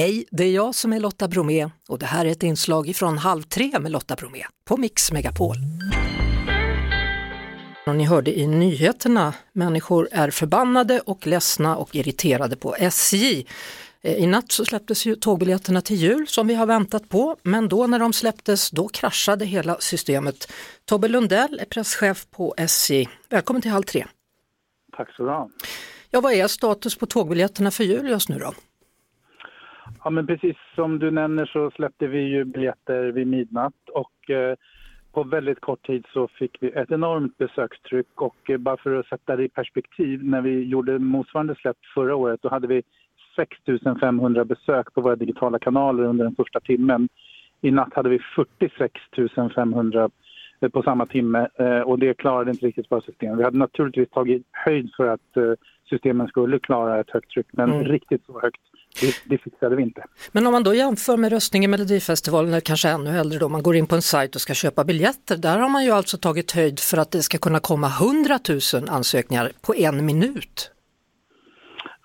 Hej, 0.00 0.24
det 0.30 0.44
är 0.44 0.52
jag 0.52 0.74
som 0.74 0.92
är 0.92 1.00
Lotta 1.00 1.28
Bromé 1.28 1.70
och 1.88 1.98
det 1.98 2.06
här 2.06 2.24
är 2.24 2.30
ett 2.30 2.42
inslag 2.42 2.92
från 2.96 3.18
Halv 3.18 3.42
tre 3.42 3.78
med 3.80 3.92
Lotta 3.92 4.16
Bromé 4.16 4.44
på 4.64 4.76
Mix 4.76 5.12
Megapol. 5.12 5.56
Och 7.86 7.96
ni 7.96 8.04
hörde 8.04 8.38
i 8.38 8.46
nyheterna, 8.46 9.34
människor 9.52 10.08
är 10.12 10.30
förbannade 10.30 11.00
och 11.00 11.26
ledsna 11.26 11.76
och 11.76 11.96
irriterade 11.96 12.56
på 12.56 12.74
SJ. 12.76 13.46
Eh, 14.02 14.14
I 14.14 14.26
natt 14.26 14.52
så 14.52 14.64
släpptes 14.64 15.06
ju 15.06 15.14
tågbiljetterna 15.14 15.80
till 15.80 15.96
jul 15.96 16.28
som 16.28 16.46
vi 16.46 16.54
har 16.54 16.66
väntat 16.66 17.08
på, 17.08 17.36
men 17.42 17.68
då 17.68 17.86
när 17.86 17.98
de 17.98 18.12
släpptes 18.12 18.70
då 18.70 18.88
kraschade 18.88 19.44
hela 19.44 19.76
systemet. 19.80 20.52
Tobbe 20.84 21.08
Lundell 21.08 21.58
är 21.60 21.64
presschef 21.64 22.26
på 22.30 22.54
SJ. 22.56 23.08
Välkommen 23.28 23.62
till 23.62 23.70
Halv 23.70 23.84
tre. 23.84 24.06
Tack 24.96 25.14
så 25.14 25.22
du 25.22 25.28
ha. 25.28 25.50
Ja, 26.10 26.20
vad 26.20 26.32
är 26.32 26.48
status 26.48 26.96
på 26.96 27.06
tågbiljetterna 27.06 27.70
för 27.70 27.84
jul 27.84 28.08
just 28.08 28.28
nu 28.28 28.38
då? 28.38 28.54
Ja, 30.04 30.10
men 30.10 30.26
precis 30.26 30.56
som 30.74 30.98
du 30.98 31.10
nämner 31.10 31.46
så 31.46 31.70
släppte 31.70 32.06
vi 32.06 32.20
ju 32.20 32.44
biljetter 32.44 33.12
vid 33.12 33.26
midnatt 33.26 33.88
och 33.92 34.30
eh, 34.30 34.54
på 35.12 35.22
väldigt 35.22 35.60
kort 35.60 35.86
tid 35.86 36.06
så 36.12 36.28
fick 36.28 36.56
vi 36.60 36.68
ett 36.70 36.90
enormt 36.90 37.38
besökstryck 37.38 38.20
och 38.22 38.50
eh, 38.50 38.58
bara 38.58 38.76
för 38.76 38.98
att 38.98 39.06
sätta 39.06 39.36
det 39.36 39.44
i 39.44 39.48
perspektiv, 39.48 40.24
när 40.24 40.40
vi 40.40 40.64
gjorde 40.64 40.98
motsvarande 40.98 41.54
släpp 41.54 41.76
förra 41.94 42.16
året 42.16 42.42
då 42.42 42.48
hade 42.48 42.66
vi 42.66 42.82
6 43.36 43.58
500 44.00 44.44
besök 44.44 44.94
på 44.94 45.00
våra 45.00 45.16
digitala 45.16 45.58
kanaler 45.58 46.04
under 46.04 46.24
den 46.24 46.34
första 46.34 46.60
timmen. 46.60 47.08
I 47.60 47.70
natt 47.70 47.94
hade 47.94 48.08
vi 48.08 48.18
46 48.36 48.94
500 49.54 50.10
eh, 50.60 50.68
på 50.68 50.82
samma 50.82 51.06
timme 51.06 51.48
eh, 51.54 51.80
och 51.80 51.98
det 51.98 52.14
klarade 52.14 52.50
inte 52.50 52.66
riktigt 52.66 52.90
våra 52.90 53.00
system. 53.00 53.36
Vi 53.36 53.44
hade 53.44 53.58
naturligtvis 53.58 54.10
tagit 54.10 54.46
höjd 54.52 54.90
för 54.96 55.06
att 55.06 55.36
eh, 55.36 55.52
systemen 55.90 56.28
skulle 56.28 56.58
klara 56.58 57.00
ett 57.00 57.10
högt 57.10 57.30
tryck 57.30 57.46
men 57.52 57.70
Mm. 57.70 57.84
riktigt 57.84 58.24
så 58.26 58.40
högt, 58.40 58.60
det, 59.00 59.14
det 59.24 59.38
fixade 59.38 59.76
vi 59.76 59.82
inte. 59.82 60.04
Men 60.32 60.46
om 60.46 60.52
man 60.52 60.62
då 60.62 60.74
jämför 60.74 61.16
med 61.16 61.32
röstning 61.32 61.64
i 61.64 61.68
Melodifestivalen, 61.68 62.50
eller 62.50 62.60
kanske 62.60 62.88
ännu 62.88 63.10
hellre 63.10 63.38
då, 63.38 63.48
man 63.48 63.62
går 63.62 63.76
in 63.76 63.86
på 63.86 63.94
en 63.94 64.02
sajt 64.02 64.34
och 64.34 64.40
ska 64.40 64.54
köpa 64.54 64.84
biljetter, 64.84 65.36
där 65.36 65.58
har 65.58 65.68
man 65.68 65.84
ju 65.84 65.90
alltså 65.90 66.18
tagit 66.18 66.52
höjd 66.52 66.80
för 66.80 66.98
att 66.98 67.10
det 67.10 67.22
ska 67.22 67.38
kunna 67.38 67.60
komma 67.60 67.86
100 67.86 68.38
000 68.48 68.88
ansökningar 68.88 69.52
på 69.66 69.74
en 69.74 70.06
minut. 70.06 70.70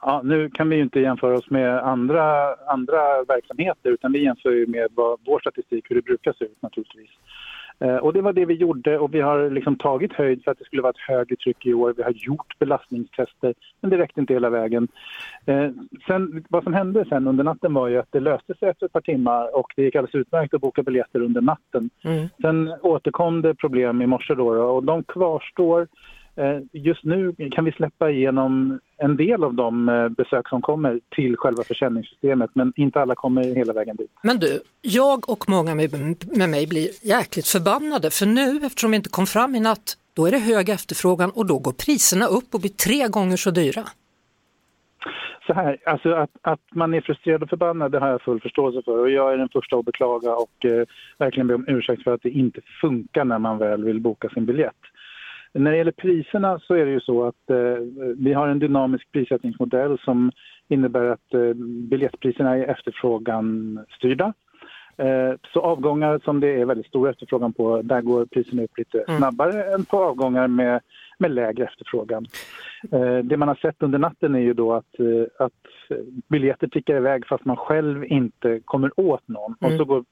Ja, 0.02 0.22
nu 0.24 0.50
kan 0.50 0.70
vi 0.70 0.76
ju 0.76 0.82
inte 0.82 1.00
jämföra 1.00 1.38
oss 1.38 1.50
med 1.50 1.80
andra, 1.80 2.56
andra 2.56 3.24
verksamheter 3.24 3.90
utan 3.90 4.12
vi 4.12 4.24
jämför 4.24 4.52
ju 4.52 4.68
med 4.68 4.88
vad, 4.92 5.20
vår 5.26 5.40
statistik, 5.40 5.86
hur 5.90 5.96
det 5.96 6.02
brukar 6.02 6.34
se 6.34 6.46
ut 6.46 6.62
naturligtvis. 6.62 7.10
Eh, 7.80 7.96
och 7.96 8.14
det 8.14 8.22
var 8.22 8.34
det 8.34 8.46
vi 8.46 8.54
gjorde 8.54 9.00
och 9.00 9.14
vi 9.14 9.22
har 9.22 9.50
liksom 9.50 9.76
tagit 9.76 10.14
höjd 10.14 10.44
för 10.44 10.52
att 10.52 10.60
det 10.60 10.66
skulle 10.66 10.82
vara 10.82 10.90
ett 10.90 11.08
högre 11.08 11.36
tryck 11.36 11.66
i 11.66 11.74
år. 11.74 11.94
Vi 11.98 12.04
har 12.04 12.12
gjort 12.12 12.60
belastningstester 12.60 13.54
men 13.82 13.92
det 13.92 13.98
räckte 13.98 14.20
inte 14.20 14.34
hela 14.34 14.50
vägen. 14.50 14.88
Eh, 15.46 15.70
sen, 16.08 16.46
vad 16.50 16.64
som 16.64 16.74
hände 16.74 17.06
sen 17.10 17.28
under 17.28 17.44
natten 17.44 17.74
var 17.74 17.88
ju 17.88 17.98
att 17.98 18.12
det 18.12 18.20
löste 18.20 18.54
sig 18.56 18.70
efter 18.70 18.86
ett 18.86 18.94
par 18.94 19.02
timmar 19.02 19.56
och 19.56 19.74
det 19.76 19.84
gick 19.84 19.96
alldeles 19.96 20.16
utmärkt 20.16 20.54
att 20.54 20.62
boka 20.62 20.84
biljetter 20.84 21.22
under 21.22 21.42
natten. 21.42 21.90
Mm. 22.04 22.28
Sen 22.42 22.74
återkom 22.82 23.42
det 23.42 23.56
problem 23.56 24.02
i 24.02 24.08
morse 24.08 24.34
då, 24.36 24.56
då 24.56 24.62
och 24.62 24.84
de 24.84 25.04
kvarstår. 25.04 25.88
Eh, 26.38 26.60
Just 26.72 27.04
nu 27.04 27.36
kan 27.52 27.66
vi 27.66 27.72
släppa 27.72 28.12
igenom 28.12 28.80
en 28.98 29.18
del 29.18 29.44
av 29.44 29.54
de 29.54 29.90
eh, 29.90 30.10
besök 30.10 30.50
som 30.50 30.62
kommer 30.62 31.00
till 31.16 31.38
själva 31.38 31.64
försäljningssystemet 31.64 32.50
men 32.54 32.74
inte 32.76 33.02
alla 33.02 33.16
kommer 33.16 33.44
hela 33.44 33.74
vägen 33.74 33.96
dit. 33.96 34.12
Men 34.24 34.40
du, 34.40 34.62
jag 34.82 35.30
och 35.30 35.50
många 35.50 35.76
med, 35.76 35.92
med 36.38 36.50
mig 36.50 36.68
blir 36.68 36.88
jäkligt 37.04 37.48
förbannade 37.48 38.10
för 38.12 38.26
nu 38.26 38.66
eftersom 38.66 38.92
vi 38.92 38.98
inte 38.98 39.10
kom 39.10 39.28
fram 39.28 39.56
i 39.56 39.60
natt, 39.60 39.98
då 40.16 40.26
är 40.26 40.32
det 40.32 40.38
hög 40.38 40.70
efterfrågan 40.70 41.32
och 41.32 41.46
då 41.46 41.60
går 41.60 41.72
priserna 41.86 42.26
upp 42.26 42.54
och 42.54 42.60
blir 42.60 42.72
tre 42.72 43.08
gånger 43.08 43.38
så 43.38 43.52
dyra. 43.52 43.84
Så 45.48 45.54
här, 45.54 45.78
alltså 45.86 46.14
att, 46.14 46.30
att 46.42 46.60
man 46.74 46.94
är 46.94 47.02
frustrerad 47.02 47.44
och 47.44 47.50
förbannad 47.50 47.92
det 47.92 48.00
har 48.00 48.08
jag 48.08 48.22
full 48.22 48.42
förståelse 48.42 48.82
för 48.86 48.98
och 48.98 49.10
jag 49.10 49.34
är 49.34 49.38
den 49.38 49.50
första 49.50 49.76
att 49.76 49.86
beklaga 49.86 50.36
och 50.36 50.66
eh, 50.66 50.86
verkligen 51.18 51.48
be 51.48 51.54
om 51.56 51.66
ursäkt 51.68 52.04
för 52.04 52.14
att 52.14 52.24
det 52.24 52.30
inte 52.30 52.62
funkar 52.82 53.26
när 53.26 53.40
man 53.40 53.58
väl 53.58 53.84
vill 53.84 54.00
boka 54.00 54.30
sin 54.30 54.46
biljett. 54.46 54.82
När 55.60 55.72
det 55.72 55.78
gäller 55.78 55.92
priserna 55.92 56.60
så 56.60 56.74
är 56.74 56.86
det 56.86 56.92
ju 56.92 57.00
så 57.00 57.24
att 57.24 57.50
eh, 57.50 57.84
vi 58.18 58.34
har 58.34 58.48
en 58.48 58.60
dynamisk 58.60 59.12
prissättningsmodell 59.12 59.98
som 59.98 60.32
innebär 60.68 61.06
att 61.06 61.34
eh, 61.34 61.54
biljettpriserna 61.90 62.58
är 62.58 62.68
efterfrågan 62.68 63.80
styrda. 63.98 64.34
Eh, 64.98 65.34
så 65.54 65.62
avgångar 65.62 66.20
som 66.24 66.40
det 66.40 66.62
är 66.62 66.66
väldigt 66.66 66.88
stor 66.88 67.10
efterfrågan 67.10 67.54
på, 67.54 67.82
där 67.82 68.02
går 68.02 68.26
priserna 68.26 68.64
upp 68.64 68.78
lite 68.78 69.04
Mm. 69.08 69.18
snabbare 69.18 69.74
än 69.74 69.86
på 69.86 69.98
avgångar 70.04 70.48
med, 70.48 70.82
med 71.20 71.32
lägre 71.32 71.64
efterfrågan. 71.64 72.26
Eh, 72.92 73.18
det 73.18 73.38
man 73.38 73.48
har 73.48 73.56
sett 73.56 73.84
under 73.84 74.00
natten 74.00 74.36
är 74.36 74.40
ju 74.40 74.54
då 74.54 74.74
att, 74.74 75.00
eh, 75.00 75.46
att 75.46 75.98
biljetter 76.28 76.68
tickar 76.68 76.98
iväg 76.98 77.28
fast 77.28 77.46
man 77.46 77.58
själv 77.58 78.06
inte 78.06 78.60
kommer 78.66 79.00
åt 79.00 79.28
någon. 79.28 79.56
Mm. 79.62 79.74
Och 79.74 79.78
så 79.78 79.86
går, 79.86 80.04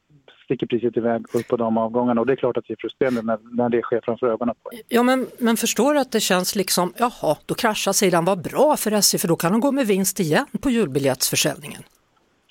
sticker 0.43 0.67
priset 0.67 0.97
iväg 0.97 1.25
upp 1.33 1.47
på 1.47 1.57
de 1.57 1.77
avgångarna 1.77 2.21
och 2.21 2.27
det 2.27 2.33
är 2.33 2.37
klart 2.37 2.57
att 2.57 2.65
det 2.67 2.73
är 2.73 2.77
frustrerande 2.81 3.21
när, 3.21 3.37
när 3.51 3.69
det 3.69 3.81
sker 3.81 4.01
framför 4.03 4.27
ögonen 4.27 4.55
på 4.63 4.69
en. 4.73 4.79
Ja 4.87 5.03
men, 5.03 5.27
men 5.39 5.57
förstår 5.57 5.93
du 5.93 5.99
att 5.99 6.11
det 6.11 6.19
känns 6.19 6.55
liksom, 6.55 6.93
jaha, 6.97 7.35
då 7.45 7.55
kraschar 7.55 7.91
sidan, 7.91 8.25
vad 8.25 8.41
bra 8.43 8.75
för 8.77 8.91
SJ 8.91 9.17
för 9.17 9.27
då 9.27 9.35
kan 9.35 9.51
de 9.51 9.61
gå 9.61 9.71
med 9.71 9.87
vinst 9.87 10.19
igen 10.19 10.45
på 10.61 10.69
julbiljettsförsäljningen. 10.69 11.81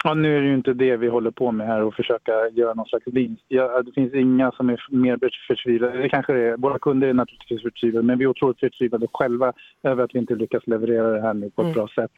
Ja, 0.05 0.15
nu 0.15 0.37
är 0.37 0.41
det 0.41 0.47
ju 0.47 0.55
inte 0.55 0.73
det 0.75 0.97
vi 0.97 1.09
håller 1.09 1.31
på 1.31 1.53
med 1.53 1.67
här 1.67 1.83
och 1.83 1.95
försöka 1.95 2.33
göra 2.53 2.75
någon 2.75 2.87
slags 2.87 3.07
vinst. 3.07 3.43
Ja, 3.49 3.83
det 3.83 3.93
finns 3.93 4.15
inga 4.15 4.53
som 4.53 4.69
är 4.71 4.87
mer 4.91 5.19
förtvivlade. 5.47 5.99
Det 5.99 6.09
kanske 6.09 6.33
det 6.33 6.41
är. 6.49 6.57
Våra 6.57 6.79
kunder 6.79 7.09
är 7.09 7.13
naturligtvis 7.15 7.63
förtvivlade 7.63 8.07
men 8.07 8.19
vi 8.19 8.25
är 8.25 8.29
otroligt 8.29 8.61
förtvivlade 8.61 9.07
själva 9.13 9.53
över 9.83 10.05
att 10.05 10.15
vi 10.15 10.19
inte 10.19 10.35
lyckas 10.35 10.67
leverera 10.67 11.11
det 11.11 11.21
här 11.21 11.35
nu 11.35 11.51
på 11.51 11.63
ett 11.63 11.67
Mm. 11.67 11.75
bra 11.75 11.89
sätt. 11.89 12.11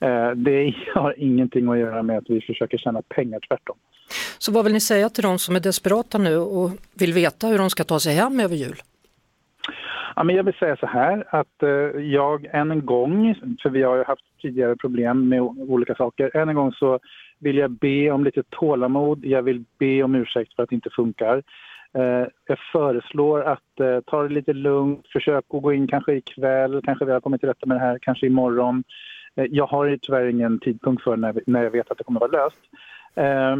Eh, 0.00 0.30
Det 0.30 0.74
har 0.94 1.14
ingenting 1.18 1.68
att 1.68 1.78
göra 1.78 2.02
med 2.02 2.18
att 2.18 2.30
vi 2.30 2.40
försöker 2.40 2.78
tjäna 2.78 3.02
pengar, 3.02 3.40
tvärtom. 3.48 3.76
Så 4.38 4.52
vad 4.52 4.64
vill 4.64 4.72
ni 4.72 4.80
säga 4.80 5.08
till 5.08 5.22
de 5.22 5.38
som 5.38 5.56
är 5.56 5.60
desperata 5.60 6.18
nu 6.18 6.36
och 6.36 6.70
vill 6.98 7.12
veta 7.12 7.46
hur 7.46 7.58
de 7.58 7.70
ska 7.70 7.84
ta 7.84 8.00
sig 8.00 8.14
hem 8.14 8.40
över 8.40 8.56
jul? 8.56 8.76
Ja, 10.16 10.24
men 10.24 10.36
jag 10.36 10.44
vill 10.44 10.54
säga 10.54 10.76
så 10.76 10.86
här 10.86 11.24
att 11.28 11.62
eh, 11.62 11.68
jag 12.02 12.46
än 12.52 12.70
en 12.70 12.86
gång, 12.86 13.34
för 13.62 13.70
vi 13.70 13.82
har 13.82 13.96
ju 13.96 14.04
haft 14.04 14.22
tidigare 14.42 14.76
problem 14.76 15.28
med 15.28 15.40
olika 15.42 15.94
saker, 15.94 16.36
än 16.36 16.48
en 16.48 16.54
gång 16.54 16.72
så 16.72 16.98
vill 17.38 17.56
jag 17.56 17.70
be 17.70 18.10
om 18.10 18.24
lite 18.24 18.42
tålamod. 18.50 19.24
Jag 19.24 19.42
vill 19.42 19.64
be 19.78 20.02
om 20.02 20.14
ursäkt 20.14 20.54
för 20.54 20.62
att 20.62 20.68
det 20.68 20.74
inte 20.74 20.90
funkar. 20.90 21.42
Eh, 21.94 22.26
jag 22.46 22.58
föreslår 22.72 23.42
att 23.42 24.04
ta 24.06 24.22
det 24.22 24.28
lite 24.34 24.52
lugnt, 24.52 25.06
försök 25.12 25.44
att 25.54 25.62
gå 25.62 25.72
in 25.72 25.86
kanske 25.86 26.14
ikväll, 26.14 26.82
kanske 26.84 27.04
vi 27.04 27.12
har 27.12 27.20
kommit 27.20 27.40
till 27.40 27.48
rätta 27.48 27.66
med 27.66 27.76
det 27.76 27.80
här, 27.80 27.98
kanske 28.02 28.26
imorgon. 28.26 28.84
Eh, 29.38 29.46
jag 29.50 29.66
har 29.66 29.98
tyvärr 30.02 30.26
ingen 30.26 30.58
tidpunkt 30.58 31.02
för 31.02 31.16
när, 31.16 31.62
jag 31.62 31.70
vet 31.70 31.90
att 31.90 31.98
det 31.98 32.04
kommer 32.04 32.24
att 32.24 32.32
vara 32.32 32.44
löst. 32.44 32.60
Eh, 33.14 33.56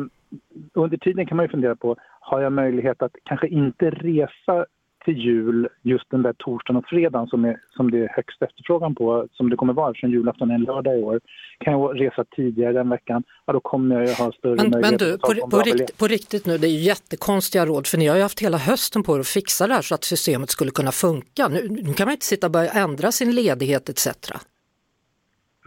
under 0.75 0.97
tiden 0.97 1.27
kan 1.27 1.37
man 1.37 1.45
ju 1.47 1.51
fundera 1.51 1.77
på, 1.77 1.97
har 2.21 2.41
jag 2.41 2.53
möjlighet 2.53 3.03
att 3.03 3.13
kanske 3.25 3.49
inte 3.49 3.91
resa 3.91 4.67
till 5.05 5.19
jul 5.19 5.69
just 5.83 6.11
den 6.11 6.23
där 6.23 6.33
torsdagen 6.33 6.77
och 6.77 6.89
fredagen 6.89 7.27
som, 7.27 7.45
är, 7.45 7.61
som 7.77 7.91
det 7.91 7.99
är 7.99 8.09
högst 8.09 8.43
efterfrågan 8.43 8.95
på, 8.95 9.29
som 9.33 9.51
det 9.51 9.57
kommer 9.57 9.73
vara 9.73 9.91
eftersom 9.91 10.11
julafton 10.11 10.51
är 10.51 10.55
en 10.55 10.63
lördag 10.63 10.99
i 10.99 11.03
år. 11.03 11.21
Kan 11.59 11.73
jag 11.73 12.01
resa 12.01 12.25
tidigare 12.37 12.73
den 12.73 12.91
veckan, 12.91 13.23
ja 13.47 13.53
då 13.53 13.61
kommer 13.61 14.01
jag 14.01 14.15
ha 14.15 14.33
större 14.33 14.55
Men, 14.55 14.71
men 14.71 14.81
möjlighet 14.81 14.99
du, 14.99 15.15
att 15.15 15.21
på, 15.21 15.35
på, 15.35 15.47
bra 15.47 15.61
rikt, 15.61 15.99
på 15.99 16.07
riktigt 16.07 16.47
nu, 16.47 16.59
det 16.59 16.67
är 16.67 16.71
ju 16.71 16.79
jättekonstiga 16.79 17.67
råd 17.67 17.87
för 17.87 17.99
ni 17.99 18.07
har 18.07 18.17
ju 18.17 18.23
haft 18.23 18.41
hela 18.41 18.59
hösten 18.59 19.03
på 19.03 19.17
er 19.17 19.21
att 19.21 19.27
fixa 19.27 19.67
det 19.67 19.75
här 19.75 19.83
så 19.83 19.95
att 19.95 20.05
systemet 20.05 20.51
skulle 20.51 20.71
kunna 20.71 20.93
funka. 20.93 21.49
Nu, 21.49 21.69
nu 21.69 21.95
kan 21.95 22.05
man 22.05 22.13
inte 22.13 22.27
sitta 22.27 22.47
och 22.47 22.53
börja 22.53 22.71
ändra 22.71 23.13
sin 23.13 23.35
ledighet 23.35 23.89
etc. 23.89 24.09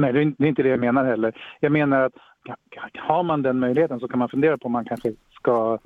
Nej, 0.02 0.14
det 0.14 0.20
är, 0.20 0.48
inte 0.48 0.64
det 0.64 0.70
jag 0.70 0.80
menar 0.80 1.06
heller. 1.06 1.34
Jag 1.60 1.72
menar 1.72 2.02
att 2.02 2.14
har 2.94 3.24
man 3.24 3.42
den 3.42 3.60
möjligheten 3.60 4.00
så 4.00 4.08
kan 4.08 4.20
man 4.20 4.30
fundera 4.30 4.58
på 4.58 4.66
om 4.66 4.72
man 4.72 4.86
kanske 4.86 5.14
ska 5.36 5.80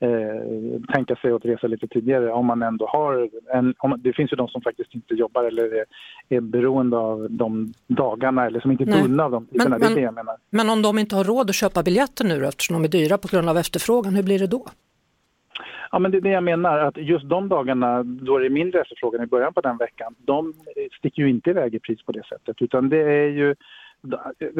eh, 0.00 0.80
tänka 0.94 1.16
sig 1.16 1.32
att 1.32 1.44
resa 1.44 1.66
lite 1.66 1.88
tidigare 1.88 2.32
om 2.32 2.46
man 2.46 2.62
ändå 2.62 2.86
har 2.86 3.28
en, 3.54 3.74
om, 3.78 3.94
det 3.98 4.12
finns 4.12 4.32
ju 4.32 4.36
de 4.36 4.48
som 4.48 4.62
faktiskt 4.62 4.94
inte 4.94 5.14
jobbar 5.14 5.44
eller 5.44 5.64
är, 5.64 5.84
är 6.28 6.40
beroende 6.40 6.96
av 6.96 7.26
de 7.30 7.72
dagarna 7.86 8.46
eller 8.46 8.60
som 8.60 8.70
inte 8.70 8.84
är 8.84 9.02
bundna 9.02 9.24
av 9.24 9.30
de 9.30 9.46
tiderna. 9.46 9.78
Det 9.78 9.84
är 9.84 9.88
men- 9.88 9.94
det 9.94 10.00
jag 10.00 10.14
menar. 10.14 10.36
Men 10.50 10.70
om 10.70 10.82
de 10.82 10.98
inte 10.98 11.16
har 11.16 11.24
råd 11.24 11.50
att 11.50 11.56
köpa 11.56 11.82
biljetter 11.82 12.24
nu 12.24 12.40
då, 12.40 12.48
eftersom 12.48 12.74
de 12.76 12.84
är 12.84 12.88
dyra 12.88 13.18
på 13.18 13.28
grund 13.28 13.48
av 13.48 13.58
efterfrågan, 13.58 14.14
hur 14.14 14.22
blir 14.22 14.38
det 14.38 14.46
då? 14.46 14.66
Ja, 15.92 15.98
men 15.98 16.10
det 16.10 16.16
är 16.16 16.20
det 16.20 16.30
jag 16.30 16.44
menar, 16.44 16.78
att 16.78 16.96
just 16.96 17.28
de 17.28 17.48
dagarna 17.48 18.02
då 18.02 18.38
det 18.38 18.46
är 18.46 18.50
mindre 18.50 18.80
efterfrågan 18.80 19.22
i 19.22 19.26
början 19.26 19.52
på 19.52 19.60
den 19.60 19.76
veckan, 19.76 20.14
de 20.18 20.54
sticker 20.98 21.22
ju 21.22 21.30
inte 21.30 21.50
iväg 21.50 21.74
i 21.74 21.78
pris 21.78 22.02
på 22.02 22.12
det 22.12 22.26
sättet, 22.26 22.62
utan 22.62 22.88
det 22.88 22.98
är 22.98 23.28
ju 23.28 23.54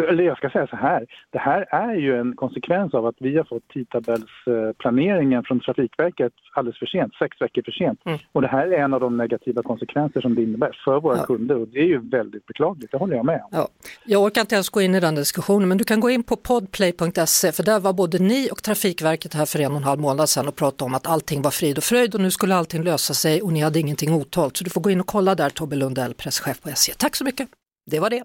eller 0.09 0.25
jag 0.25 0.37
ska 0.37 0.50
säga 0.50 0.67
så 0.67 0.77
här, 0.77 1.06
det 1.31 1.39
här 1.39 1.67
är 1.71 1.94
ju 1.94 2.21
en 2.21 2.37
konsekvens 2.37 2.94
av 2.94 3.06
att 3.06 3.15
vi 3.19 3.37
har 3.37 3.44
fått 3.44 3.69
tidtabellsplaneringen 3.69 5.44
från 5.44 5.61
Trafikverket 5.61 6.33
alldeles 6.53 6.79
för 6.79 6.87
sent, 6.87 7.15
sex 7.15 7.41
veckor 7.41 7.62
för 7.62 7.73
sent. 7.73 8.00
Mm. 8.05 8.19
Och 8.33 8.43
det 8.43 8.49
här 8.49 8.67
är 8.67 8.79
en 8.79 8.94
av 8.94 9.00
de 9.00 9.17
negativa 9.17 9.62
konsekvenser 9.62 10.21
som 10.21 10.35
det 10.35 10.43
innebär 10.43 10.79
för 10.85 11.00
våra 11.00 11.17
Ja. 11.17 11.25
kunder 11.25 11.56
och 11.56 11.69
det 11.69 11.79
är 11.79 11.87
ju 11.87 12.09
väldigt 12.09 12.47
beklagligt, 12.47 12.93
det 12.93 12.99
håller 12.99 13.17
jag 13.17 13.25
med 13.25 13.41
om. 13.43 13.49
Ja, 13.50 13.69
jag 14.05 14.23
orkar 14.23 14.41
inte 14.41 14.55
ens 14.55 14.69
gå 14.69 14.81
in 14.81 14.94
i 14.94 15.00
den 15.00 15.15
diskussionen 15.15 15.69
men 15.69 15.79
du 15.79 15.85
kan 15.85 16.00
gå 16.00 16.11
in 16.11 16.23
på 16.23 16.37
podplay.se 16.37 17.53
för 17.53 17.62
där 17.62 17.81
var 17.81 17.93
både 17.93 18.19
ni 18.19 18.49
och 18.53 18.62
Trafikverket 18.62 19.35
här 19.35 19.47
för 19.47 19.59
en 19.59 19.71
och 19.71 19.77
en 19.77 19.85
halv 19.85 20.00
månad 20.00 20.29
sedan 20.29 20.49
och 20.49 20.56
pratade 20.56 20.85
om 20.85 20.94
att 20.94 21.06
allting 21.06 21.43
var 21.43 21.50
frid 21.50 21.79
och 21.79 21.85
fröjd 21.85 22.15
och 22.15 22.21
nu 22.21 22.31
skulle 22.31 22.55
allting 22.55 22.83
lösa 22.83 23.15
sig 23.15 23.43
och 23.43 23.53
ni 23.53 23.61
hade 23.61 23.79
ingenting 23.79 24.15
otalt. 24.15 24.56
Så 24.56 24.65
du 24.65 24.71
får 24.71 24.81
gå 24.81 24.91
in 24.91 25.00
och 25.00 25.06
kolla 25.06 25.35
där 25.35 25.50
Tobbe 25.50 25.77
Lundell, 25.77 26.15
presschef 26.15 26.62
på 26.62 26.69
SJ. 26.69 26.93
Tack 26.99 27.17
så 27.17 27.25
mycket, 27.25 27.49
det 27.91 28.00
var 28.00 28.11
det. 28.11 28.25